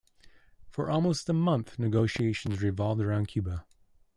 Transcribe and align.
For 0.71 0.89
almost 0.89 1.29
a 1.29 1.33
month, 1.33 1.77
negotiations 1.77 2.59
revolved 2.63 3.01
around 3.03 3.27
Cuba. 3.27 3.65